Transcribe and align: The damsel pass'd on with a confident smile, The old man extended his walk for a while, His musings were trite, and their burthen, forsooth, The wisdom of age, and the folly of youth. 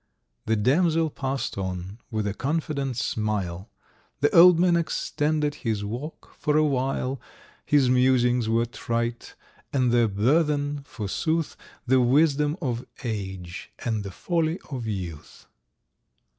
The 0.47 0.55
damsel 0.55 1.11
pass'd 1.11 1.59
on 1.59 1.99
with 2.09 2.25
a 2.25 2.33
confident 2.33 2.97
smile, 2.97 3.69
The 4.19 4.35
old 4.35 4.57
man 4.59 4.75
extended 4.75 5.53
his 5.53 5.85
walk 5.85 6.33
for 6.39 6.57
a 6.57 6.63
while, 6.65 7.21
His 7.67 7.87
musings 7.87 8.49
were 8.49 8.65
trite, 8.65 9.35
and 9.71 9.91
their 9.91 10.07
burthen, 10.07 10.81
forsooth, 10.85 11.55
The 11.85 12.01
wisdom 12.01 12.57
of 12.63 12.83
age, 13.03 13.71
and 13.85 14.03
the 14.03 14.09
folly 14.09 14.59
of 14.71 14.87
youth. 14.87 15.45